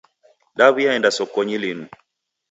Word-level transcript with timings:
Daw'iaenda 0.57 1.09
sokonyi 1.17 1.57
linu. 1.63 1.85